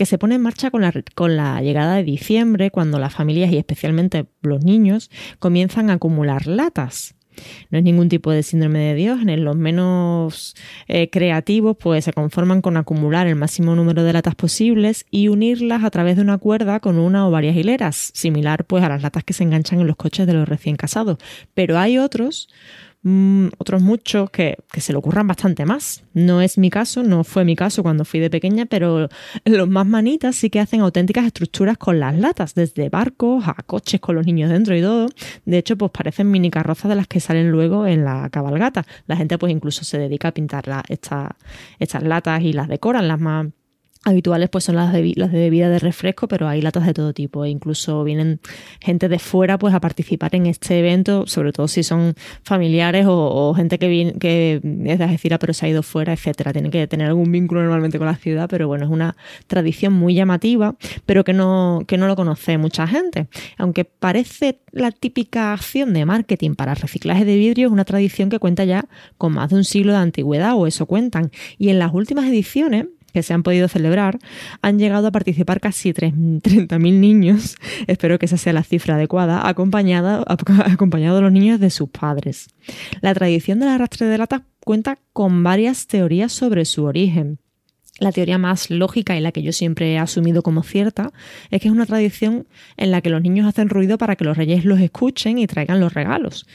que 0.00 0.06
se 0.06 0.16
pone 0.16 0.36
en 0.36 0.40
marcha 0.40 0.70
con 0.70 0.80
la, 0.80 0.92
con 1.14 1.36
la, 1.36 1.60
llegada 1.60 1.96
de 1.96 2.04
diciembre, 2.04 2.70
cuando 2.70 2.98
las 2.98 3.12
familias 3.12 3.52
y 3.52 3.58
especialmente 3.58 4.24
los 4.40 4.64
niños 4.64 5.10
comienzan 5.38 5.90
a 5.90 5.94
acumular 5.94 6.46
latas. 6.46 7.14
No 7.70 7.78
es 7.78 7.84
ningún 7.84 8.08
tipo 8.08 8.30
de 8.30 8.42
síndrome 8.42 8.78
de 8.80 8.94
Diógenes. 8.94 9.38
Los 9.38 9.56
menos 9.56 10.56
eh, 10.88 11.10
creativos 11.10 11.76
pues 11.78 12.04
se 12.04 12.12
conforman 12.12 12.62
con 12.62 12.76
acumular 12.76 13.26
el 13.26 13.36
máximo 13.36 13.74
número 13.74 14.02
de 14.02 14.12
latas 14.12 14.34
posibles 14.34 15.06
y 15.10 15.28
unirlas 15.28 15.84
a 15.84 15.90
través 15.90 16.16
de 16.16 16.22
una 16.22 16.38
cuerda 16.38 16.80
con 16.80 16.98
una 16.98 17.26
o 17.26 17.30
varias 17.30 17.56
hileras, 17.56 18.10
similar 18.14 18.64
pues 18.64 18.84
a 18.84 18.88
las 18.88 19.02
latas 19.02 19.24
que 19.24 19.32
se 19.32 19.44
enganchan 19.44 19.80
en 19.80 19.86
los 19.86 19.96
coches 19.96 20.26
de 20.26 20.34
los 20.34 20.48
recién 20.48 20.76
casados. 20.76 21.18
Pero 21.54 21.78
hay 21.78 21.98
otros 21.98 22.48
Mm, 23.02 23.48
otros 23.56 23.80
muchos 23.80 24.28
que, 24.30 24.58
se 24.76 24.92
le 24.92 24.98
ocurran 24.98 25.26
bastante 25.26 25.64
más. 25.64 26.04
No 26.12 26.42
es 26.42 26.58
mi 26.58 26.68
caso, 26.68 27.02
no 27.02 27.24
fue 27.24 27.46
mi 27.46 27.56
caso 27.56 27.82
cuando 27.82 28.04
fui 28.04 28.20
de 28.20 28.28
pequeña, 28.28 28.66
pero 28.66 29.08
los 29.44 29.68
más 29.68 29.86
manitas 29.86 30.36
sí 30.36 30.50
que 30.50 30.60
hacen 30.60 30.80
auténticas 30.82 31.24
estructuras 31.24 31.78
con 31.78 31.98
las 31.98 32.16
latas, 32.18 32.54
desde 32.54 32.90
barcos 32.90 33.44
a 33.48 33.54
coches 33.62 34.00
con 34.00 34.16
los 34.16 34.26
niños 34.26 34.50
dentro 34.50 34.76
y 34.76 34.82
todo. 34.82 35.08
De 35.46 35.58
hecho, 35.58 35.76
pues 35.76 35.90
parecen 35.92 36.30
mini 36.30 36.50
carrozas 36.50 36.90
de 36.90 36.96
las 36.96 37.06
que 37.06 37.20
salen 37.20 37.50
luego 37.50 37.86
en 37.86 38.04
la 38.04 38.28
cabalgata. 38.30 38.84
La 39.06 39.16
gente 39.16 39.38
pues 39.38 39.52
incluso 39.52 39.84
se 39.84 39.98
dedica 39.98 40.28
a 40.28 40.32
pintar 40.32 40.64
estas 40.88 42.02
latas 42.02 42.42
y 42.42 42.52
las 42.52 42.68
decoran, 42.68 43.08
las 43.08 43.20
más 43.20 43.46
habituales 44.04 44.48
pues 44.48 44.64
son 44.64 44.76
las 44.76 44.92
de, 44.92 45.12
las 45.16 45.30
de 45.30 45.38
bebida 45.38 45.68
de 45.68 45.78
refresco, 45.78 46.26
pero 46.26 46.48
hay 46.48 46.62
latas 46.62 46.86
de 46.86 46.94
todo 46.94 47.12
tipo. 47.12 47.44
E 47.44 47.50
incluso 47.50 48.02
vienen 48.02 48.40
gente 48.80 49.08
de 49.08 49.18
fuera 49.18 49.58
pues 49.58 49.74
a 49.74 49.80
participar 49.80 50.34
en 50.34 50.46
este 50.46 50.78
evento, 50.78 51.26
sobre 51.26 51.52
todo 51.52 51.68
si 51.68 51.82
son 51.82 52.14
familiares 52.42 53.06
o, 53.08 53.52
gente 53.54 53.78
que, 53.78 53.88
viene, 53.88 54.12
que 54.14 54.60
es 54.84 54.98
de 54.98 55.04
Algeciras 55.04 55.38
pero 55.38 55.52
se 55.52 55.66
ha 55.66 55.68
ido 55.68 55.82
fuera, 55.82 56.12
etcétera. 56.12 56.52
Tiene 56.52 56.70
que 56.70 56.86
tener 56.86 57.08
algún 57.08 57.30
vínculo 57.30 57.62
normalmente 57.62 57.98
con 57.98 58.06
la 58.06 58.16
ciudad, 58.16 58.48
pero 58.48 58.68
bueno, 58.68 58.84
es 58.84 58.90
una 58.90 59.16
tradición 59.46 59.92
muy 59.92 60.14
llamativa, 60.14 60.76
pero 61.04 61.22
que 61.22 61.34
no, 61.34 61.82
que 61.86 61.98
no 61.98 62.06
lo 62.06 62.16
conoce 62.16 62.56
mucha 62.56 62.86
gente. 62.86 63.28
Aunque 63.58 63.84
parece 63.84 64.60
la 64.72 64.92
típica 64.92 65.52
acción 65.52 65.92
de 65.92 66.06
marketing 66.06 66.54
para 66.54 66.74
reciclaje 66.74 67.24
de 67.24 67.36
vidrio, 67.36 67.66
es 67.66 67.72
una 67.72 67.84
tradición 67.84 68.30
que 68.30 68.38
cuenta 68.38 68.64
ya 68.64 68.86
con 69.18 69.32
más 69.32 69.50
de 69.50 69.56
un 69.56 69.64
siglo 69.64 69.92
de 69.92 69.98
antigüedad, 69.98 70.54
o 70.54 70.66
eso 70.66 70.86
cuentan. 70.86 71.30
Y 71.58 71.68
en 71.68 71.78
las 71.78 71.92
últimas 71.92 72.26
ediciones 72.26 72.86
que 73.10 73.22
se 73.22 73.34
han 73.34 73.42
podido 73.42 73.68
celebrar, 73.68 74.18
han 74.62 74.78
llegado 74.78 75.08
a 75.08 75.12
participar 75.12 75.60
casi 75.60 75.92
30.000 75.92 76.78
niños, 77.00 77.56
espero 77.86 78.18
que 78.18 78.26
esa 78.26 78.36
sea 78.36 78.52
la 78.52 78.62
cifra 78.62 78.94
adecuada, 78.94 79.48
acompañado, 79.48 80.24
acompañado 80.28 81.20
los 81.20 81.32
niños 81.32 81.60
de 81.60 81.70
sus 81.70 81.88
padres. 81.88 82.48
La 83.00 83.14
tradición 83.14 83.60
del 83.60 83.68
arrastre 83.68 84.06
de 84.06 84.18
latas 84.18 84.42
cuenta 84.64 84.98
con 85.12 85.42
varias 85.42 85.86
teorías 85.86 86.32
sobre 86.32 86.64
su 86.64 86.84
origen. 86.84 87.38
La 88.00 88.12
teoría 88.12 88.38
más 88.38 88.70
lógica 88.70 89.16
y 89.16 89.20
la 89.20 89.30
que 89.30 89.42
yo 89.42 89.52
siempre 89.52 89.92
he 89.92 89.98
asumido 89.98 90.42
como 90.42 90.62
cierta 90.62 91.12
es 91.50 91.60
que 91.60 91.68
es 91.68 91.72
una 91.72 91.86
tradición 91.86 92.46
en 92.76 92.90
la 92.90 93.02
que 93.02 93.10
los 93.10 93.22
niños 93.22 93.46
hacen 93.46 93.68
ruido 93.68 93.98
para 93.98 94.16
que 94.16 94.24
los 94.24 94.36
reyes 94.36 94.64
los 94.64 94.80
escuchen 94.80 95.38
y 95.38 95.46
traigan 95.46 95.78
los 95.80 95.94
regalos 95.94 96.46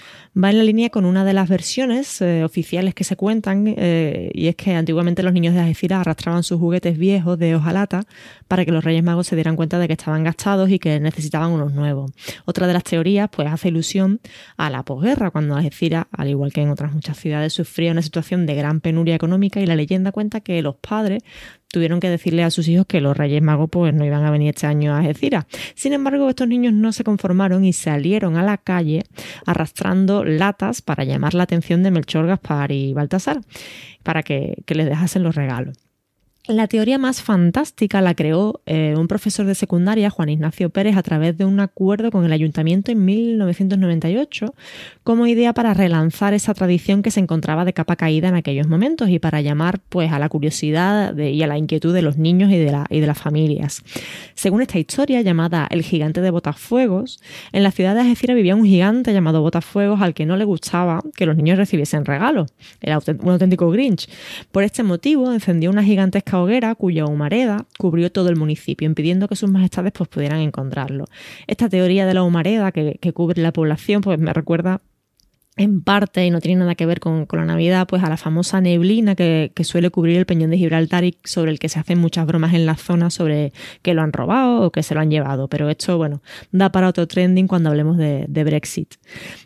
va 0.42 0.50
en 0.50 0.58
la 0.58 0.64
línea 0.64 0.90
con 0.90 1.06
una 1.06 1.24
de 1.24 1.34
las 1.34 1.48
versiones 1.48 2.22
eh, 2.22 2.44
oficiales 2.44 2.94
que 2.94 3.04
se 3.04 3.16
cuentan, 3.16 3.74
eh, 3.78 4.32
y 4.34 4.48
es 4.48 4.56
que 4.56 4.74
antiguamente 4.74 5.24
los 5.24 5.34
niños 5.34 5.54
de 5.54 5.62
Algeciras 5.62 6.02
arrastraban 6.02 6.44
sus 6.44 6.60
juguetes 6.60 6.98
viejos 6.98 7.40
de 7.40 7.56
hojalata 7.56 8.06
para 8.48 8.66
que 8.66 8.72
los 8.72 8.84
Reyes 8.84 9.04
Magos 9.04 9.28
se 9.28 9.36
dieran 9.36 9.56
cuenta 9.56 9.80
de 9.80 9.88
que 9.88 9.94
estaban 9.94 10.24
gastados 10.24 10.70
y 10.70 10.80
que 10.80 11.00
necesitaban 11.00 11.52
unos 11.52 11.74
nuevos. 11.74 12.12
Otra 12.44 12.68
de 12.68 12.74
las 12.74 12.84
teorías 12.84 13.30
pues 13.32 13.48
hace 13.48 13.70
ilusión 13.70 14.20
a 14.58 14.70
la 14.70 14.84
posguerra, 14.84 15.32
cuando 15.32 15.56
Algeciras, 15.56 16.06
al 16.12 16.30
igual 16.30 16.52
que 16.52 16.62
en 16.62 16.70
otras 16.70 16.92
muchas 16.94 17.18
ciudades, 17.18 17.54
sufría 17.54 17.92
una 17.92 18.02
situación 18.02 18.46
de 18.46 18.56
gran 18.56 18.82
penuria 18.82 19.16
económica 19.16 19.62
y 19.62 19.66
la 19.66 19.76
leyenda 19.76 20.12
cuenta 20.12 20.42
que 20.42 20.62
los 20.62 20.76
padres 20.76 21.24
tuvieron 21.76 22.00
que 22.00 22.10
decirle 22.10 22.44
a 22.44 22.52
sus 22.52 22.68
hijos 22.68 22.86
que 22.86 23.02
los 23.02 23.18
Reyes 23.18 23.42
Magos 23.42 23.70
pues 23.70 23.94
no 23.94 24.06
iban 24.06 24.24
a 24.24 24.32
venir 24.32 24.54
este 24.56 24.66
año 24.66 24.94
a 24.94 25.00
Algeciras. 25.00 25.46
Sin 25.76 25.92
embargo, 25.92 26.30
estos 26.30 26.48
niños 26.48 26.74
no 26.74 26.94
se 26.94 27.04
conformaron 27.04 27.66
y 27.66 27.74
salieron 27.74 28.38
a 28.38 28.44
la 28.44 28.58
calle 28.58 29.04
arrastrando 29.46 30.24
latas 30.24 30.82
para 30.82 31.04
llamar 31.04 31.34
la 31.34 31.44
atención 31.44 31.84
de 31.84 31.92
Melchor, 31.92 32.28
Gaspar 32.28 32.72
y 32.72 32.94
Baltasar, 32.94 33.42
para 34.04 34.24
que, 34.24 34.56
que 34.66 34.76
les 34.76 34.86
dejasen 34.86 35.24
los 35.24 35.36
regalos. 35.36 35.78
La 36.48 36.68
teoría 36.68 37.00
más 37.00 37.24
fantástica 37.24 38.02
la 38.02 38.14
creó 38.14 38.62
eh, 38.68 38.94
un 38.96 39.08
profesor 39.08 39.48
de 39.48 39.56
secundaria, 39.56 40.12
Juan 40.12 40.30
Ignacio 40.30 40.70
Pérez, 40.70 40.96
a 40.96 41.02
través 41.02 41.36
de 41.36 41.44
un 41.44 41.60
acuerdo 41.60 42.12
con 42.12 42.24
el 42.24 42.32
ayuntamiento 42.32 42.92
en 42.92 43.04
1998 43.04 44.54
como 45.04 45.26
idea 45.26 45.54
para 45.54 45.74
relanzar 45.74 46.36
esa 46.36 46.54
tradición 46.54 47.02
que 47.02 47.10
se 47.10 47.20
encontraba 47.20 47.66
de 47.66 47.74
capa 47.74 47.96
caída 47.96 48.28
en 48.28 48.36
aquellos 48.36 48.68
momentos 48.68 49.10
y 49.10 49.18
para 49.18 49.42
llamar 49.42 49.80
pues, 49.90 50.12
a 50.12 50.20
la 50.20 50.30
curiosidad 50.30 51.18
y 51.18 51.42
a 51.42 51.48
la 51.48 51.58
inquietud 51.58 51.96
de 51.96 52.04
los 52.04 52.18
niños 52.18 52.52
y 52.52 52.60
de, 52.60 52.72
la, 52.72 52.86
y 52.92 53.00
de 53.00 53.08
las 53.08 53.18
familias. 53.18 53.82
Según 54.36 54.62
esta 54.62 54.78
historia 54.78 55.22
llamada 55.22 55.68
El 55.72 55.82
gigante 55.82 56.22
de 56.22 56.30
Botafuegos, 56.30 57.22
en 57.54 57.64
la 57.64 57.72
ciudad 57.72 57.96
de 57.96 58.02
Algeciras 58.02 58.36
vivía 58.36 58.56
un 58.56 58.66
gigante 58.66 59.14
llamado 59.14 59.42
Botafuegos 59.42 60.00
al 60.00 60.14
que 60.14 60.28
no 60.28 60.38
le 60.38 60.46
gustaba 60.46 61.02
que 61.16 61.26
los 61.26 61.38
niños 61.38 61.58
recibiesen 61.58 62.06
regalos. 62.06 62.54
Era 62.82 63.00
un 63.00 63.32
auténtico 63.32 63.72
Grinch. 63.72 64.08
Por 64.52 64.64
este 64.64 64.84
motivo 64.84 65.34
encendió 65.34 65.72
una 65.72 65.84
gigantesca 65.84 66.35
hoguera 66.42 66.76
cuya 66.76 67.06
humareda 67.06 67.66
cubrió 67.78 68.12
todo 68.12 68.30
el 68.30 68.36
municipio, 68.36 68.86
impidiendo 68.86 69.28
que 69.28 69.36
sus 69.36 69.50
majestades 69.50 69.92
pues, 69.94 70.10
pudieran 70.10 70.40
encontrarlo. 70.40 71.06
Esta 71.48 71.70
teoría 71.70 72.06
de 72.06 72.14
la 72.14 72.24
humareda 72.24 72.72
que, 72.72 72.98
que 73.02 73.14
cubre 73.14 73.42
la 73.42 73.54
población 73.54 74.02
pues, 74.02 74.20
me 74.20 74.34
recuerda 74.34 74.82
en 75.58 75.82
parte, 75.82 76.26
y 76.26 76.32
no 76.32 76.42
tiene 76.42 76.60
nada 76.60 76.76
que 76.76 76.86
ver 76.86 77.00
con, 77.00 77.28
la 77.32 77.46
Navidad, 77.46 77.88
pues 77.88 78.04
a 78.04 78.10
la 78.10 78.18
famosa 78.18 78.60
neblina 78.60 79.16
que, 79.16 79.52
suele 79.64 79.90
cubrir 79.90 80.18
el 80.18 80.26
peñón 80.26 80.50
de 80.50 80.58
Gibraltar 80.58 81.06
y 81.06 81.18
sobre 81.24 81.52
el 81.52 81.60
que 81.60 81.70
se 81.70 81.80
hacen 81.80 81.98
muchas 81.98 82.26
bromas 82.26 82.54
en 82.54 82.66
la 82.66 82.76
zona 82.76 83.10
sobre 83.10 83.54
que 83.82 83.94
lo 83.94 84.02
han 84.02 84.12
robado 84.12 84.62
o 84.62 84.72
que 84.72 84.84
se 84.84 84.94
lo 84.94 85.00
han 85.00 85.10
llevado. 85.10 85.48
Pero 85.48 85.70
esto, 85.70 85.98
bueno, 85.98 86.22
da 86.52 86.72
para 86.72 86.90
otro 86.90 87.08
trending 87.08 87.48
cuando 87.48 87.70
hablemos 87.70 87.98
de, 87.98 88.44
Brexit. 88.46 88.96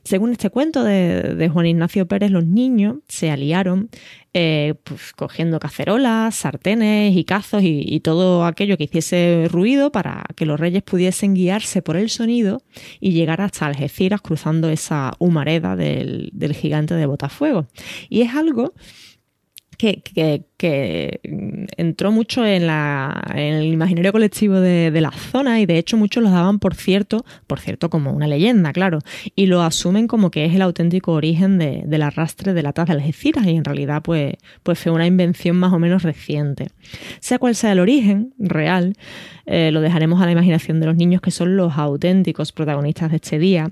Según 0.04 0.32
este 0.32 0.50
cuento 0.50 0.84
de 0.84 1.50
Juan 1.54 1.68
Ignacio 1.68 2.08
Pérez, 2.08 2.32
los 2.32 2.46
niños 2.46 2.98
se 3.08 3.32
aliaron 3.32 3.90
eh, 4.34 4.76
pues, 4.84 5.14
cogiendo 5.14 5.60
cacerolas, 5.60 6.36
sartenes 6.36 7.16
y 7.16 7.24
cazos 7.24 7.64
y, 7.64 8.00
todo 8.02 8.46
aquello 8.46 8.78
que 8.78 8.86
hiciese 8.86 9.48
ruido 9.52 9.92
para 9.92 10.24
que 10.36 10.46
los 10.46 10.60
reyes 10.60 10.84
pudiesen 10.84 11.34
guiarse 11.34 11.82
por 11.82 11.98
el 11.98 12.10
sonido 12.10 12.62
y 13.00 13.12
llegar 13.12 13.42
hasta 13.42 13.66
Algeciras 13.66 14.22
cruzando 14.22 14.70
esa 14.70 15.14
humareda 15.20 15.76
del, 15.76 16.30
del 16.34 16.54
gigante 16.54 16.94
de 16.94 17.06
Botafuego. 17.06 17.68
Y 18.08 18.22
es 18.22 18.36
algo 18.36 18.74
que, 19.80 21.22
entró 21.78 22.12
mucho 22.12 22.46
en, 22.46 22.64
el 22.64 23.64
imaginario 23.64 24.12
colectivo 24.12 24.60
de, 24.60 25.00
la 25.00 25.12
zona 25.12 25.62
y 25.62 25.66
de 25.66 25.78
hecho 25.78 25.96
muchos 25.96 26.22
lo 26.22 26.30
daban 26.30 26.60
por 26.60 26.76
cierto, 26.76 27.24
por 27.48 27.62
cierto 27.62 27.90
como 27.90 28.12
una 28.12 28.28
leyenda, 28.28 28.74
claro, 28.74 29.00
y 29.36 29.46
lo 29.46 29.62
asumen 29.62 30.08
como 30.08 30.32
que 30.32 30.46
es 30.46 30.54
el 30.54 30.62
auténtico 30.62 31.14
origen 31.14 31.58
del 31.58 32.02
arrastre 32.02 32.54
de 32.54 32.62
latas 32.62 32.88
de 32.88 32.94
Algeciras 32.94 33.46
y 33.46 33.52
en 33.52 33.64
realidad 33.64 34.02
pues, 34.04 34.34
pues 34.64 34.80
fue 34.80 34.92
una 34.92 35.08
invención 35.08 35.56
más 35.56 35.72
o 35.72 35.80
menos 35.80 36.04
reciente. 36.04 36.68
Sea 37.22 37.40
cual 37.40 37.56
sea 37.56 37.72
el 37.72 37.80
origen 37.80 38.34
real, 38.38 38.98
eh, 39.46 39.72
lo 39.72 39.80
dejaremos 39.80 40.22
a 40.22 40.26
la 40.26 40.34
imaginación 40.34 40.82
de 40.82 40.88
los 40.88 40.98
niños 40.98 41.22
que 41.22 41.32
son 41.32 41.56
los 41.56 41.78
auténticos 41.78 42.52
protagonistas 42.52 43.12
de 43.12 43.16
este 43.16 43.40
día 43.40 43.70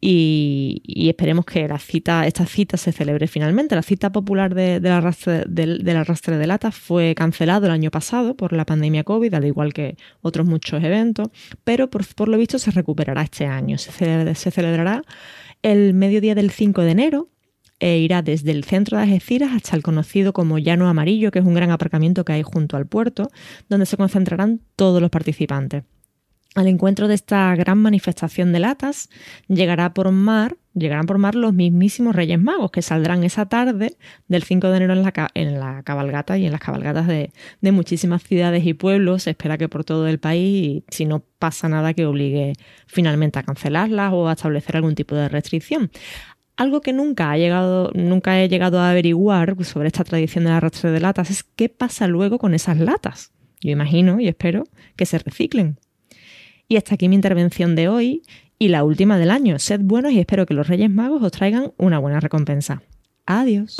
y, 0.00 1.08
esperemos 1.08 1.44
que 1.44 1.66
la 1.66 1.78
cita, 1.78 2.26
esta 2.26 2.46
cita 2.46 2.76
se 2.76 2.92
celebre 2.92 3.26
finalmente. 3.26 3.74
La 3.74 3.82
cita 3.82 4.12
popular 4.12 4.54
del, 4.54 4.86
arrastre, 4.86 5.44
de 5.48 6.46
latas 6.46 6.74
fue 6.74 7.14
cancelado 7.16 7.66
el 7.66 7.72
año 7.72 7.90
pasado 7.90 8.36
por 8.36 8.52
la 8.52 8.64
pandemia 8.64 9.02
COVID, 9.02 9.34
al 9.34 9.44
igual 9.44 9.72
que 9.72 9.96
otros 10.20 10.46
muchos 10.46 10.82
eventos, 10.84 11.28
pero 11.64 11.90
por, 11.90 12.28
lo 12.28 12.38
visto 12.38 12.58
se 12.58 12.70
recuperará 12.70 13.22
este 13.22 13.46
año. 13.46 13.76
Se, 13.78 14.50
celebrará 14.50 15.02
el 15.62 15.94
mediodía 15.94 16.36
del 16.36 16.50
5 16.50 16.82
de 16.82 16.90
enero 16.90 17.28
e 17.80 17.98
irá 17.98 18.22
desde 18.22 18.52
el 18.52 18.64
centro 18.64 18.98
de 18.98 19.04
Algeciras 19.04 19.50
hasta 19.54 19.76
el 19.76 19.82
conocido 19.82 20.32
como 20.32 20.58
Llano 20.58 20.88
Amarillo, 20.88 21.30
que 21.32 21.40
es 21.40 21.44
un 21.44 21.54
gran 21.54 21.70
aparcamiento 21.70 22.24
que 22.24 22.32
hay 22.32 22.42
junto 22.42 22.76
al 22.76 22.86
puerto, 22.86 23.30
donde 23.68 23.86
se 23.86 23.96
concentrarán 23.96 24.60
todos 24.76 25.00
los 25.00 25.10
participantes. 25.10 25.84
Al 26.54 26.66
encuentro 26.66 27.08
de 27.08 27.14
esta 27.14 27.54
gran 27.56 27.78
manifestación 27.78 28.52
de 28.52 28.58
latas 28.58 29.10
llegará 29.48 29.92
por 29.92 30.10
mar, 30.10 30.56
llegarán 30.74 31.04
por 31.04 31.18
mar 31.18 31.34
los 31.34 31.52
mismísimos 31.52 32.16
Reyes 32.16 32.40
Magos 32.40 32.70
que 32.70 32.80
saldrán 32.80 33.22
esa 33.22 33.46
tarde 33.46 33.96
del 34.28 34.42
5 34.42 34.68
de 34.70 34.76
enero 34.78 34.94
en 34.94 35.02
la, 35.02 35.30
en 35.34 35.60
la 35.60 35.82
cabalgata 35.82 36.38
y 36.38 36.46
en 36.46 36.52
las 36.52 36.60
cabalgatas 36.60 37.06
de, 37.06 37.32
de, 37.60 37.72
muchísimas 37.72 38.22
ciudades 38.22 38.64
y 38.64 38.72
pueblos. 38.72 39.24
Se 39.24 39.30
espera 39.30 39.58
que 39.58 39.68
por 39.68 39.84
todo 39.84 40.08
el 40.08 40.18
país, 40.18 40.42
y 40.42 40.84
si 40.88 41.04
no 41.04 41.22
pasa 41.38 41.68
nada 41.68 41.92
que 41.92 42.06
obligue 42.06 42.54
finalmente 42.86 43.38
a 43.38 43.42
cancelarlas 43.42 44.12
o 44.14 44.28
a 44.28 44.32
establecer 44.32 44.76
algún 44.76 44.94
tipo 44.94 45.14
de 45.14 45.28
restricción. 45.28 45.90
Algo 46.56 46.80
que 46.80 46.92
nunca, 46.92 47.30
ha 47.30 47.38
llegado, 47.38 47.92
nunca 47.94 48.42
he 48.42 48.48
llegado 48.48 48.80
a 48.80 48.90
averiguar 48.90 49.62
sobre 49.64 49.88
esta 49.88 50.02
tradición 50.02 50.44
de 50.44 50.50
arrastre 50.50 50.90
de 50.90 50.98
latas 50.98 51.30
es 51.30 51.44
qué 51.44 51.68
pasa 51.68 52.08
luego 52.08 52.38
con 52.38 52.54
esas 52.54 52.78
latas. 52.78 53.32
Yo 53.60 53.70
imagino 53.70 54.18
y 54.18 54.28
espero 54.28 54.64
que 54.96 55.06
se 55.06 55.18
reciclen. 55.18 55.78
Y 56.70 56.76
hasta 56.76 56.96
aquí 56.96 57.08
mi 57.08 57.14
intervención 57.14 57.74
de 57.74 57.88
hoy 57.88 58.22
y 58.58 58.68
la 58.68 58.84
última 58.84 59.16
del 59.16 59.30
año. 59.30 59.58
Sed 59.58 59.80
buenos 59.82 60.12
y 60.12 60.20
espero 60.20 60.44
que 60.44 60.52
los 60.52 60.68
Reyes 60.68 60.90
Magos 60.90 61.22
os 61.22 61.32
traigan 61.32 61.72
una 61.78 61.98
buena 61.98 62.20
recompensa. 62.20 62.82
Adiós. 63.24 63.78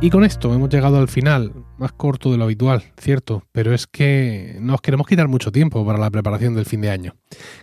Y 0.00 0.10
con 0.10 0.24
esto 0.24 0.52
hemos 0.52 0.68
llegado 0.68 0.98
al 0.98 1.08
final, 1.08 1.52
más 1.78 1.92
corto 1.92 2.30
de 2.30 2.38
lo 2.38 2.44
habitual, 2.44 2.84
cierto, 2.98 3.44
pero 3.52 3.74
es 3.74 3.86
que 3.86 4.56
nos 4.60 4.80
queremos 4.80 5.06
quitar 5.06 5.28
mucho 5.28 5.52
tiempo 5.52 5.84
para 5.84 5.98
la 5.98 6.10
preparación 6.10 6.54
del 6.54 6.66
fin 6.66 6.80
de 6.80 6.90
año. 6.90 7.14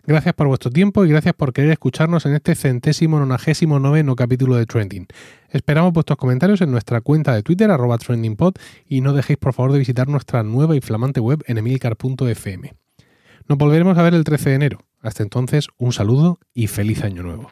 Gracias 0.06 0.34
por 0.34 0.48
vuestro 0.48 0.72
tiempo 0.72 1.06
y 1.06 1.10
gracias 1.10 1.34
por 1.34 1.54
querer 1.54 1.72
escucharnos 1.72 2.26
en 2.26 2.36
este 2.36 2.56
centésimo 2.56 3.20
nonagésimo 3.20 3.80
noveno 3.80 4.16
capítulo 4.16 4.56
de 4.56 4.66
Trending. 4.66 5.08
Esperamos 5.50 5.94
vuestros 5.94 6.18
comentarios 6.18 6.62
en 6.62 6.72
nuestra 6.72 7.02
cuenta 7.02 7.34
de 7.34 7.44
Twitter, 7.44 7.70
arroba 7.72 7.98
trendingpod, 7.98 8.56
y 8.88 9.02
no 9.02 9.14
dejéis 9.14 9.38
por 9.38 9.54
favor 9.54 9.72
de 9.72 9.80
visitar 9.80 10.08
nuestra 10.08 10.44
nueva 10.44 10.76
y 10.76 10.82
flamante 10.82 11.20
web 11.20 11.44
en 11.48 11.58
emilcar.fm. 11.58 12.74
Nos 13.48 13.58
volveremos 13.58 13.98
a 13.98 14.04
ver 14.04 14.14
el 14.14 14.24
13 14.24 14.50
de 14.50 14.56
enero. 14.56 14.80
Hasta 15.02 15.22
entonces, 15.22 15.68
un 15.78 15.92
saludo 15.92 16.40
y 16.54 16.68
feliz 16.68 17.04
año 17.04 17.24
nuevo. 17.24 17.52